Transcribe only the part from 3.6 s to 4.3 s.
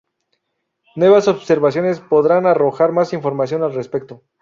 al respecto.